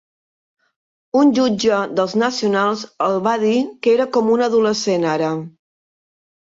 [1.19, 3.55] Un jutge dels Nationals el va dir
[3.85, 5.35] que era "com un adolescent ara".